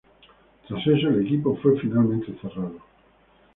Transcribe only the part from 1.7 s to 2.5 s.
finalmente